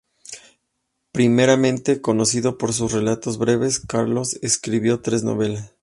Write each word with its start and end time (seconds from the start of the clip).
Primeramente 1.11 2.01
conocido 2.01 2.57
por 2.57 2.73
sus 2.73 2.91
relatos 2.91 3.37
breves, 3.37 3.79
Carlson 3.79 4.39
escribió 4.41 4.99
tres 5.01 5.23
novelas. 5.23 5.75